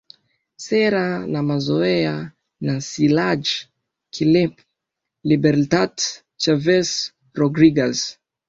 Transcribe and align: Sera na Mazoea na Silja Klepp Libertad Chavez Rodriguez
Sera 0.63 1.03
na 1.31 1.41
Mazoea 1.49 2.15
na 2.67 2.75
Silja 2.89 3.31
Klepp 4.15 4.53
Libertad 5.29 5.95
Chavez 6.41 6.89
Rodriguez 7.39 7.97